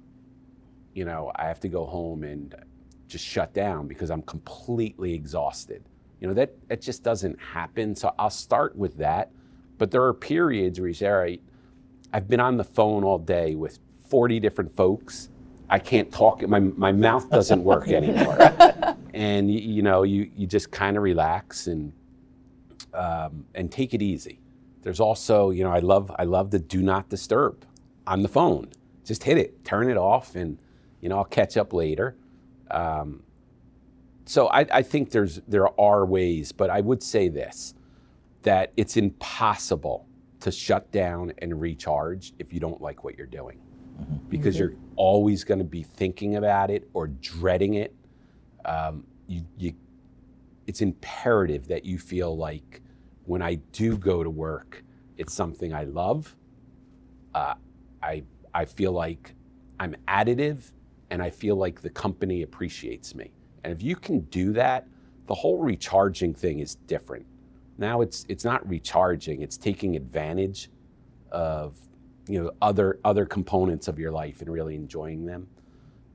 [0.93, 2.55] you know, I have to go home and
[3.07, 5.83] just shut down because I'm completely exhausted.
[6.19, 7.95] You know, that, that just doesn't happen.
[7.95, 9.31] So I'll start with that.
[9.77, 11.41] But there are periods where you say, all right,
[12.13, 15.29] I've been on the phone all day with 40 different folks.
[15.69, 16.47] I can't talk.
[16.47, 18.37] My, my mouth doesn't work anymore.
[19.13, 21.91] and you, you, know, you, you just kind of relax and,
[22.93, 24.39] um, and take it easy.
[24.83, 27.65] There's also, you know, I love, I love the do not disturb
[28.05, 28.69] on the phone.
[29.05, 30.57] Just hit it, turn it off, and,
[31.01, 32.15] you know, I'll catch up later.
[32.69, 33.23] Um,
[34.25, 37.73] so I, I think there's, there are ways, but I would say this,
[38.43, 40.05] that it's impossible
[40.41, 43.62] to shut down and recharge if you don't like what you're doing
[43.99, 44.29] mm-hmm.
[44.29, 47.95] because you're always going to be thinking about it or dreading it.
[48.65, 49.73] Um, you, you,
[50.67, 52.81] it's imperative that you feel like
[53.25, 54.83] when I do go to work,
[55.17, 56.35] it's something I love.
[57.33, 57.55] Uh,
[58.01, 59.35] I, I feel like
[59.79, 60.71] I'm additive
[61.09, 63.31] and I feel like the company appreciates me.
[63.63, 64.87] And if you can do that,
[65.27, 67.25] the whole recharging thing is different.
[67.77, 70.69] Now it's it's not recharging, it's taking advantage
[71.31, 71.75] of
[72.27, 75.47] you know other other components of your life and really enjoying them.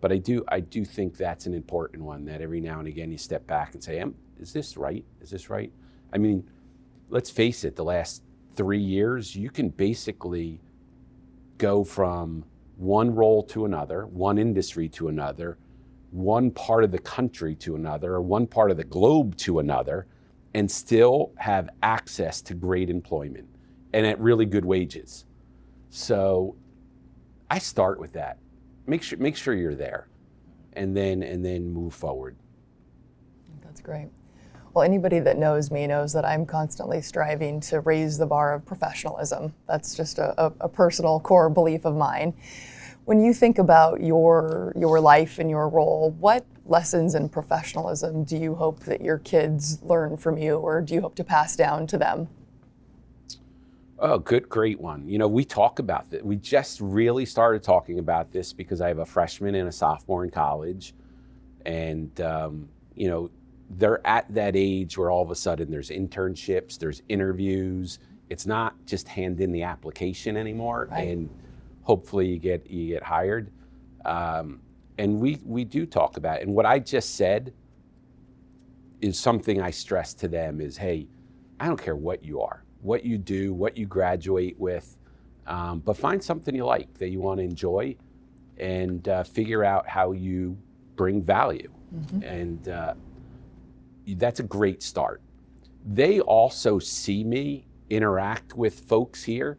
[0.00, 3.10] But i do i do think that's an important one that every now and again
[3.10, 4.02] you step back and say
[4.40, 5.04] is this right?
[5.20, 5.72] Is this right?
[6.12, 6.48] I mean
[7.10, 8.22] let's face it the last
[8.54, 10.60] three years you can basically
[11.58, 12.44] go from
[12.76, 15.58] one role to another one industry to another
[16.10, 20.06] one part of the country to another or one part of the globe to another
[20.54, 23.48] and still have access to great employment
[23.92, 25.24] and at really good wages.
[25.90, 26.56] So
[27.50, 28.38] I start with that.
[28.86, 30.08] Make sure make sure you're there
[30.74, 32.36] and then and then move forward.
[33.62, 34.08] That's great.
[34.74, 38.64] Well, anybody that knows me knows that I'm constantly striving to raise the bar of
[38.64, 39.54] professionalism.
[39.66, 42.34] That's just a, a, a personal core belief of mine.
[43.06, 48.36] When you think about your your life and your role, what lessons in professionalism do
[48.36, 51.86] you hope that your kids learn from you, or do you hope to pass down
[51.86, 52.28] to them?
[54.00, 55.08] Oh, good, great one.
[55.08, 56.24] You know, we talk about that.
[56.24, 60.24] We just really started talking about this because I have a freshman and a sophomore
[60.24, 60.94] in college,
[61.66, 63.30] and um, you know,
[63.70, 67.98] they're at that age where all of a sudden there's internships, there's interviews.
[68.30, 71.08] It's not just hand in the application anymore, Right.
[71.08, 71.28] and
[71.82, 73.50] hopefully you get you get hired.
[74.04, 74.60] Um,
[74.98, 76.46] and we we do talk about it.
[76.46, 77.52] And what I just said
[79.00, 81.08] is something I stress to them is, hey,
[81.60, 84.96] I don't care what you are, what you do, what you graduate with,
[85.46, 87.96] um, but find something you like that you want to enjoy,
[88.58, 90.56] and uh, figure out how you
[90.96, 91.70] bring value,
[92.22, 92.94] and uh,
[94.16, 95.20] that's a great start.
[95.86, 99.58] They also see me interact with folks here,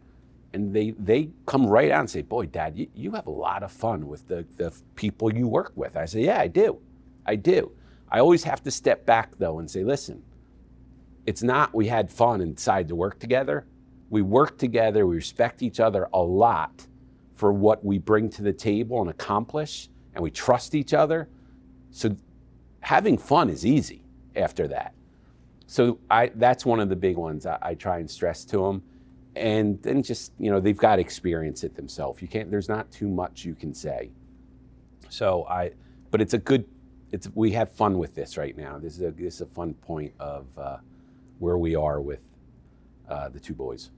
[0.54, 3.64] and they they come right out and say, "Boy, Dad, you, you have a lot
[3.64, 6.80] of fun with the the people you work with." I say, "Yeah, I do,
[7.26, 7.72] I do."
[8.12, 10.24] I always have to step back though and say, "Listen,
[11.26, 13.66] it's not we had fun and decided to work together.
[14.10, 15.06] We work together.
[15.06, 16.88] We respect each other a lot
[17.34, 21.30] for what we bring to the table and accomplish, and we trust each other.
[21.92, 22.16] So
[22.82, 24.04] having fun is easy
[24.36, 24.94] after that.
[25.68, 28.84] So I that's one of the big ones I, I try and stress to them.
[29.36, 32.22] And then just you know they've got experience it themselves.
[32.22, 32.50] You can't.
[32.50, 34.12] There's not too much you can say.
[35.10, 35.72] So I,
[36.12, 36.66] but it's a good.
[37.12, 38.80] It's we have fun with this right now.
[38.80, 40.78] This is a this is a fun point of uh,
[41.40, 42.22] where we are with
[43.10, 43.92] uh, the two boys.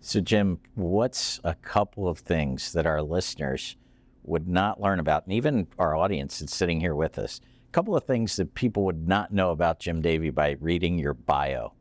[0.00, 3.76] So, Jim, what's a couple of things that our listeners
[4.24, 7.40] would not learn about, and even our audience that's sitting here with us?
[7.68, 11.14] A couple of things that people would not know about Jim Davey by reading your
[11.14, 11.72] bio.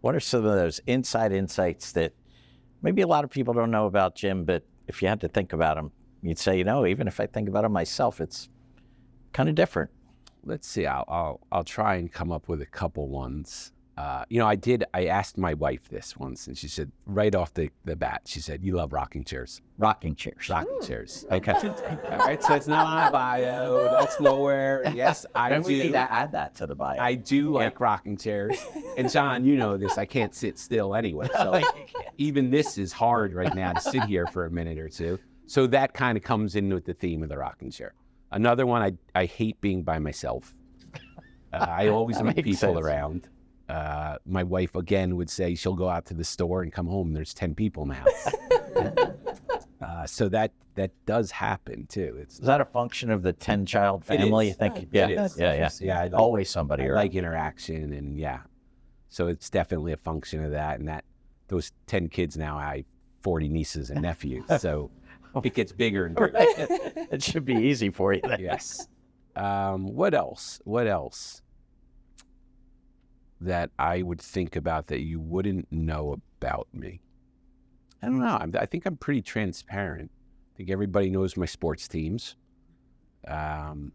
[0.00, 2.12] What are some of those inside insights that
[2.82, 5.52] maybe a lot of people don't know about Jim, but if you had to think
[5.52, 5.90] about him,
[6.22, 8.48] you'd say, you know, even if I think about him myself, it's
[9.32, 9.90] kind of different.
[10.44, 10.86] let's see.
[10.86, 13.72] I'll, I'll I'll try and come up with a couple ones.
[14.00, 14.84] Uh, you know, I did.
[14.94, 18.40] I asked my wife this once, and she said right off the, the bat, she
[18.40, 20.48] said, "You love rocking chairs, Rocking chairs.
[20.48, 21.52] rocking chairs." Okay.
[21.52, 23.90] All right, so it's not on my bio.
[24.00, 24.90] That's nowhere.
[24.94, 25.92] Yes, I Then we need do.
[25.92, 26.98] to add that to the bio.
[26.98, 28.56] I do like rocking chairs.
[28.96, 29.98] And John, you know this.
[29.98, 31.28] I can't sit still anyway.
[31.36, 31.60] So
[32.16, 35.18] even this is hard right now to sit here for a minute or two.
[35.46, 37.92] So that kind of comes in with the theme of the rocking chair.
[38.32, 40.54] Another one, I, I hate being by myself.
[41.52, 42.86] Uh, I always That meet makes people sense.
[42.86, 43.28] around.
[43.70, 47.08] Uh, my wife, again, would say she'll go out to the store and come home.
[47.08, 49.14] And there's 10 people in the house.
[49.80, 52.18] uh, so that, that does happen too.
[52.20, 54.48] It's Is that a function of the 10 child family?
[54.48, 54.76] You think?
[54.78, 55.08] It yeah.
[55.08, 55.70] Yeah, yeah.
[55.80, 56.96] Yeah, like- Always somebody I around.
[56.96, 58.40] like interaction and yeah.
[59.08, 60.78] So it's definitely a function of that.
[60.80, 61.04] And that
[61.48, 62.84] those 10 kids now, I have
[63.22, 64.44] 40 nieces and nephews.
[64.58, 64.90] So
[65.44, 66.32] it gets bigger and bigger.
[66.36, 68.20] it should be easy for you.
[68.22, 68.40] then.
[68.40, 68.88] yes.
[69.36, 70.60] Um, what else?
[70.64, 71.42] What else
[73.40, 77.00] that I would think about that you wouldn't know about me?
[78.02, 78.38] I don't know.
[78.40, 80.10] I'm, I think I'm pretty transparent.
[80.54, 82.36] I think everybody knows my sports teams.
[83.28, 83.92] Um,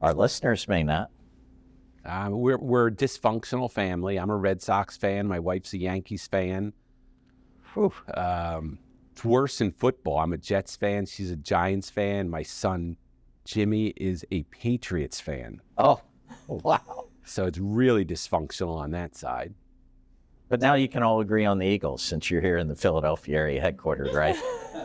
[0.00, 1.10] Our listeners may not.
[2.04, 4.16] Uh, we're we're a dysfunctional family.
[4.18, 5.26] I'm a Red Sox fan.
[5.26, 6.72] My wife's a Yankees fan.
[8.14, 8.78] Um,
[9.12, 10.18] it's worse in football.
[10.18, 11.04] I'm a Jets fan.
[11.06, 12.30] She's a Giants fan.
[12.30, 12.96] My son
[13.44, 15.60] Jimmy is a Patriots fan.
[15.76, 16.00] Oh,
[16.46, 16.95] wow.
[17.26, 19.52] So it's really dysfunctional on that side.
[20.48, 23.36] But now you can all agree on the Eagles since you're here in the Philadelphia
[23.36, 24.36] area headquarters, right?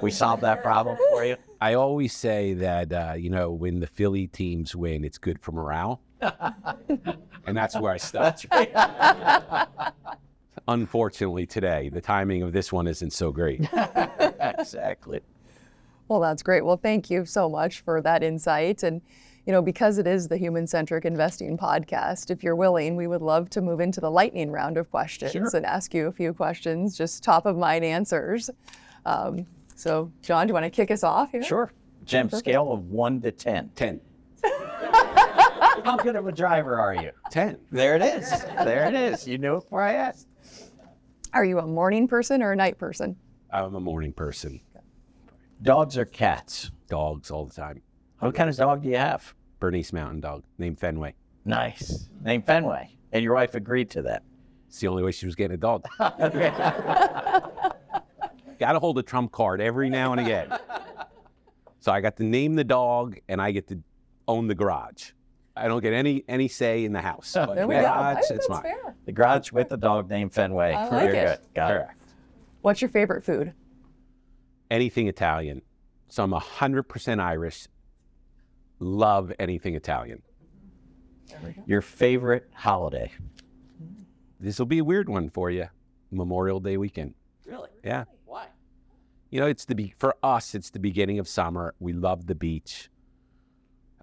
[0.02, 1.36] we solved that problem for you.
[1.62, 5.52] I always say that uh, you know when the Philly teams win, it's good for
[5.52, 8.24] morale, and that's where I stop.
[8.24, 9.94] That's right.
[10.68, 13.62] Unfortunately, today the timing of this one isn't so great.
[14.42, 15.22] exactly.
[16.08, 16.66] Well, that's great.
[16.66, 18.82] Well, thank you so much for that insight.
[18.82, 19.02] And,
[19.46, 23.22] you know, because it is the human centric investing podcast, if you're willing, we would
[23.22, 25.50] love to move into the lightning round of questions Sure.
[25.54, 28.50] and ask you a few questions, just top of mind answers.
[29.06, 31.44] Um, so, John, do you want to kick us off here?
[31.44, 31.72] Sure.
[32.06, 33.72] Jim, scale of one to 10.
[33.76, 34.00] Ten.
[35.84, 37.12] How good of a driver are you?
[37.32, 37.58] Ten.
[37.72, 38.30] There it is.
[38.64, 39.28] There it is.
[39.28, 40.28] You knew it before I asked.
[41.34, 43.16] Are you a morning person or a night person?
[43.52, 44.60] I'm a morning person.
[45.62, 46.72] Dogs or cats?
[46.90, 47.82] Dogs all the time.
[48.20, 49.34] What kind of dog do you have?
[49.62, 51.14] Bernese Mountain Dog named Fenway.
[51.46, 52.10] Nice.
[52.22, 52.90] Named Fenway.
[53.14, 54.24] And your wife agreed to that.
[54.68, 55.86] It's the only way she was getting a dog.
[55.98, 56.18] got
[58.74, 60.52] to hold a trump card every now and again.
[61.80, 63.82] So I got to name the dog, and I get to
[64.28, 65.12] own the garage.
[65.56, 67.36] I don't get any any say in the house.
[67.36, 67.88] Oh, but There we the go.
[67.88, 68.62] garage, I think it's that's mine.
[68.62, 68.96] fair.
[69.06, 70.74] The garage with the dog named Fenway.
[70.74, 71.26] I like Very it.
[71.26, 71.40] good.
[71.54, 71.74] Got it.
[71.74, 71.98] Correct.
[72.62, 73.54] What's your favorite food?
[74.70, 75.62] Anything Italian.
[76.08, 77.68] So I'm 100% Irish.
[78.82, 80.24] Love anything Italian.
[81.68, 83.12] Your favorite holiday?
[84.40, 85.68] This will be a weird one for you.
[86.10, 87.14] Memorial Day weekend.
[87.46, 87.70] Really?
[87.86, 88.06] Yeah.
[88.26, 88.48] Why?
[89.30, 90.56] You know, it's the be- for us.
[90.56, 91.76] It's the beginning of summer.
[91.80, 92.90] We love the beach.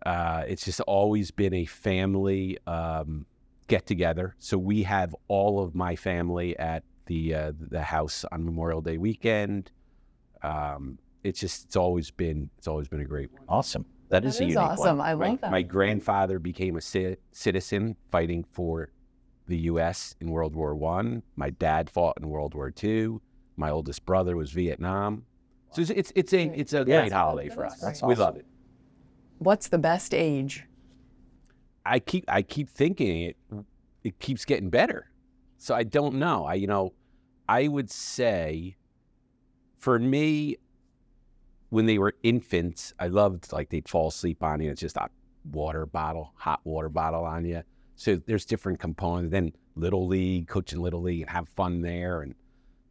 [0.06, 3.26] Uh, it's just always been a family um,
[3.66, 4.36] get together.
[4.38, 8.96] So we have all of my family at the uh, the house on Memorial Day
[8.96, 9.72] weekend.
[10.44, 13.42] Um, it's just it's always been it's always been a great one.
[13.48, 13.84] Awesome.
[14.10, 14.98] That is That a unique awesome.
[14.98, 15.06] one.
[15.06, 15.50] I love my, that.
[15.50, 18.90] my grandfather became a ci- citizen fighting for
[19.46, 20.14] the U.S.
[20.20, 21.22] in World War One.
[21.36, 23.20] My dad fought in World War Two.
[23.56, 25.24] My oldest brother was Vietnam.
[25.72, 27.00] So it's it's, it's a it's a Yeah.
[27.00, 27.80] great holiday That for is us.
[27.80, 28.02] great.
[28.08, 28.46] We That's love it.
[29.38, 30.64] What's the best age?
[31.84, 33.36] I keep I keep thinking it
[34.04, 35.10] it keeps getting better.
[35.58, 36.44] So I don't know.
[36.44, 36.92] I you know,
[37.48, 38.76] I would say
[39.76, 40.56] for me
[41.70, 44.70] when they were infants, I loved like they'd fall asleep on you.
[44.70, 45.08] It's just a
[45.50, 47.62] water bottle, hot water bottle on you.
[47.96, 49.32] So there's different components.
[49.32, 52.22] Then little league, coaching little league, and have fun there.
[52.22, 52.34] And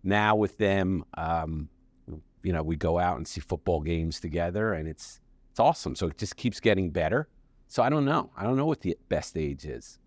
[0.03, 1.69] now with them, um,
[2.43, 5.19] you know, we go out and see football games together, and it's
[5.51, 5.95] it's awesome.
[5.95, 7.27] So it just keeps getting better.
[7.67, 8.31] So I don't know.
[8.37, 9.99] I don't know what the best age is.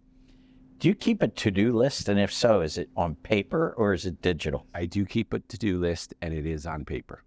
[0.78, 2.08] Do you keep a to-do list?
[2.08, 4.66] And if so, is it on paper or is it digital?
[4.74, 7.22] I do keep a to-do list, and it is on paper.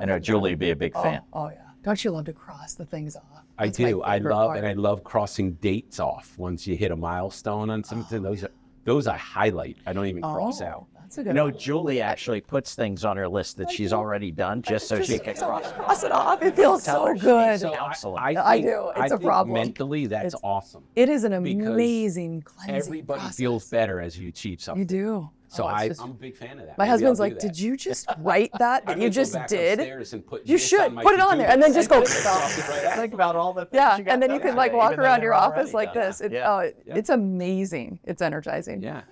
[0.00, 1.22] I know uh, Julie would be a big fan.
[1.32, 1.62] Oh, oh yeah.
[1.84, 3.22] Don't you love to cross the things off?
[3.58, 4.02] I That's do.
[4.02, 4.58] I love part.
[4.58, 6.36] and I love crossing dates off.
[6.38, 8.50] Once you hit a milestone on something, oh, those are
[8.84, 9.76] those I highlight.
[9.86, 10.86] I don't even oh, cross oh, out.
[10.94, 11.50] That's a good You know.
[11.50, 15.34] Julie actually puts things on her list that she's already done just so she can
[15.36, 15.72] cross.
[15.72, 16.42] cross it off.
[16.42, 17.60] It feels Tell so good.
[17.60, 18.18] So Counseling.
[18.18, 18.90] I, I think- do.
[18.96, 19.54] It's I a problem.
[19.54, 20.84] Mentally, that's It's- awesome.
[20.96, 23.36] It is an amazing cleansing Everybody process.
[23.36, 24.80] feels better as you achieve something.
[24.80, 25.30] You do.
[25.50, 26.76] So Oh, I, just- I'm a big fan of that.
[26.76, 28.84] my Maybe husband's like, do "Did you just write that?
[28.84, 29.80] That you just did?
[29.80, 32.02] and put You should put it on there and then just go.
[32.02, 32.94] Cross right.
[32.96, 34.98] Think about all the things Yeah, you got and then you done can like walk
[34.98, 36.20] around your office like this.
[36.20, 36.52] It, Yeah.
[36.54, 36.96] oh, it- Yeah.
[36.96, 37.98] it's amazing.
[38.04, 38.82] It's energizing.
[38.82, 39.02] Yeah.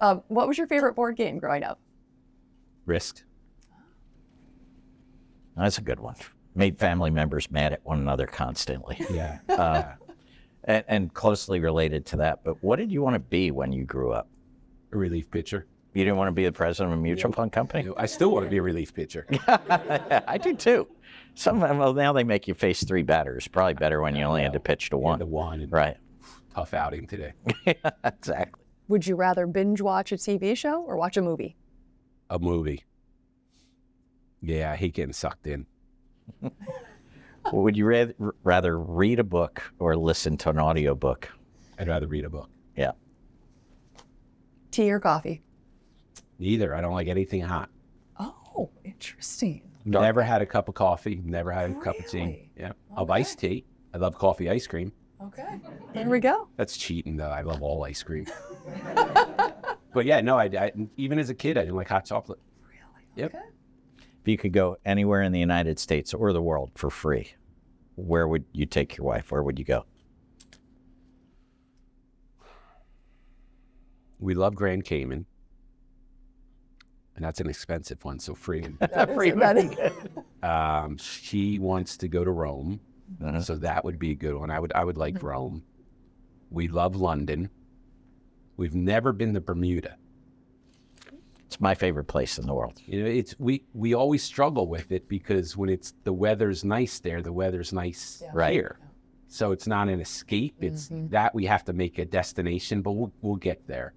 [0.00, 1.78] Um, what was your favorite board game growing up?
[2.86, 3.22] Risk.
[5.56, 6.16] That's a good one.
[6.56, 8.98] Made family members mad at one another constantly.
[9.10, 9.38] Yeah.
[9.48, 9.92] Uh,
[10.64, 13.84] and, and closely related to that, but what did you want to be when you
[13.84, 14.26] grew up?
[14.92, 15.66] A relief pitcher.
[15.94, 17.88] You didn't want to be the president of a mutual fund company?
[17.96, 19.26] I still want to be a relief pitcher.
[19.48, 20.88] I do too.
[21.36, 23.46] Some well now they make you face three batters.
[23.46, 25.20] Probably better when you only had to pitch to one.
[25.20, 25.68] The one.
[25.70, 25.96] Right.
[26.52, 27.32] Tough outing today.
[28.04, 28.62] exactly.
[28.88, 31.56] Would you rather binge watch a TV show or watch a movie?
[32.28, 32.84] A movie.
[34.42, 35.64] Yeah, I hate getting sucked in.
[37.52, 41.28] Would you rather, rather read a book or listen to an audiobook?
[41.78, 42.50] I'd rather read a book.
[42.76, 42.92] Yeah.
[44.70, 45.40] Tea or coffee?
[46.38, 46.74] Neither.
[46.74, 47.70] I don't like anything hot.
[48.56, 49.62] Oh, interesting.
[49.84, 51.20] Never had a cup of coffee.
[51.24, 52.18] Never had a cup of tea.
[52.18, 52.50] Really?
[52.56, 52.72] Yeah.
[52.96, 53.64] Of iced tea.
[53.92, 54.92] I love coffee ice cream.
[55.22, 55.60] Okay.
[55.92, 56.48] There we go.
[56.56, 57.30] That's cheating, though.
[57.30, 58.26] I love all ice cream.
[59.94, 62.40] but yeah, no, I, I even as a kid, I didn't like hot chocolate.
[63.16, 63.34] Yep.
[63.34, 63.44] Okay.
[64.22, 67.34] If you could go anywhere in the United States or the world for free,
[67.96, 69.30] where would you take your wife?
[69.30, 69.84] Where would you go?
[74.18, 75.26] We love Grand Cayman.
[77.16, 78.66] And that's an expensive one, so free.
[78.80, 79.92] That is- that is-
[80.42, 82.78] Um, she wants to go to Rome,
[83.22, 83.40] Uh-huh.
[83.40, 84.50] so that would be a good one.
[84.50, 85.62] I would I would like Rome.
[86.50, 87.48] We love London.
[88.58, 89.96] We've never been to Bermuda.
[91.46, 92.78] It's my favorite place in the world.
[92.84, 96.98] You know, it's we we always struggle with it because when it's the weather's nice
[97.00, 98.30] there, the weather's nice Yeah.
[98.34, 98.52] Right.
[98.52, 98.78] here.
[99.28, 100.56] So it's not an escape.
[100.60, 103.94] It's that we have to make a destination, but we'll we'll get there.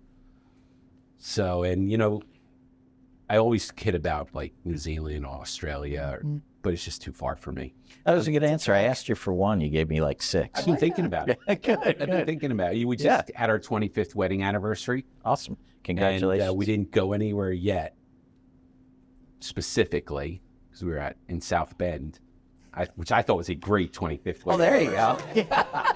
[1.18, 2.22] So and you know,
[3.30, 7.36] I always kid about like New Zealand or Australia, or, but it's just too far
[7.36, 7.74] for me.
[8.06, 8.74] That was a good answer.
[8.74, 9.60] I asked you for one.
[9.60, 10.60] You gave me like six.
[10.60, 11.40] I've been thinking about it.
[11.62, 12.86] good, I've been thinking about it.
[12.86, 13.22] We just Yeah.
[13.40, 15.06] had our 25th wedding anniversary.
[15.26, 15.54] Awesome.
[15.56, 16.50] And Congratulations.
[16.50, 17.96] uh, we didn't go anywhere yet,
[19.40, 22.20] specifically, because we were at in South Bend,
[22.74, 24.92] I, which I thought was a great 25th well, wedding.
[24.92, 25.46] there you go.
[25.52, 25.92] yeah.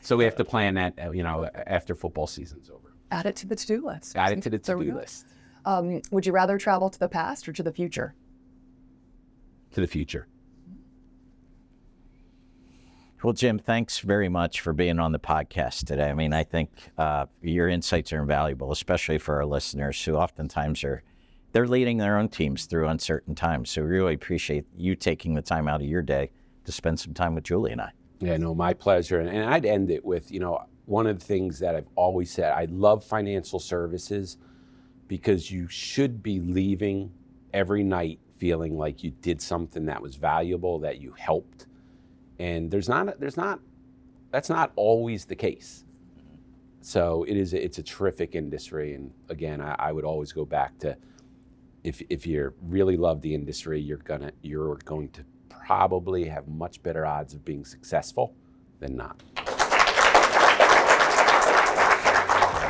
[0.00, 2.94] So we have to plan that, uh, you know, after football season's over.
[3.10, 4.16] Add it to the to-do list.
[4.16, 5.26] Add it to the to-do list.
[5.64, 8.14] Um, would you rather travel to the past or to the future?
[9.72, 10.28] To the future.
[13.22, 16.10] Well, Jim, thanks very much for being on the podcast today.
[16.10, 20.84] I mean, I think uh, your insights are invaluable, especially for our listeners who oftentimes
[20.84, 21.02] are
[21.52, 23.70] they're leading their own teams through uncertain times.
[23.70, 26.32] So, we really appreciate you taking the time out of your day
[26.66, 27.92] to spend some time with Julie and I.
[28.20, 29.20] Yeah, no, my pleasure.
[29.20, 32.30] And, and I'd end it with, you know, one of the things that I've always
[32.30, 34.36] said, I love financial services
[35.08, 37.12] because you should be leaving
[37.52, 41.66] every night feeling like you did something that was valuable, that you helped.
[42.38, 43.60] And there's not, there's not,
[44.30, 45.84] that's not always the case.
[46.80, 48.94] So it is, it's a terrific industry.
[48.94, 50.96] And again, I, I would always go back to,
[51.84, 56.82] if, if you really love the industry, you're gonna, you're going to probably have much
[56.82, 58.34] better odds of being successful
[58.80, 59.22] than not.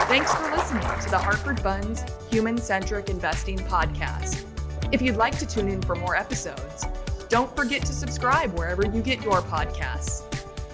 [0.07, 4.45] Thanks for listening to the Hartford Funds Human Centric Investing Podcast.
[4.93, 6.85] If you'd like to tune in for more episodes,
[7.31, 10.23] don't forget to subscribe wherever you get your podcasts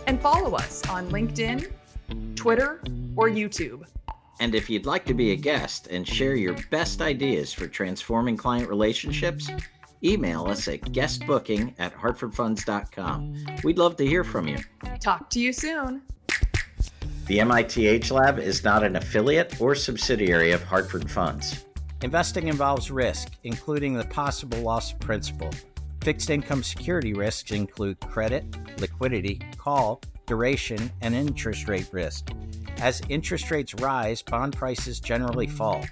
[0.09, 1.71] and follow us on LinkedIn,
[2.35, 2.83] Twitter,
[3.15, 3.85] or YouTube.
[4.41, 8.37] And if you'd like to be a guest and share your best ideas for transforming
[8.37, 9.49] client relationships,
[10.03, 13.47] email us at guestbooking at hartfordfunds.com.
[13.63, 14.59] We'd love to hear from you.
[14.99, 16.03] Talk to you soon.
[17.31, 21.65] The MIT AgeLab is not an affiliate or subsidiary of Hartford Funds.
[22.03, 25.49] Investing involves risk, including the possible loss of principal.
[26.03, 28.45] Fixed income security risks include credit,
[28.81, 32.33] liquidity, call, duration, and interest rate risk.
[32.79, 35.85] As interest rates rise, bond prices generally fall.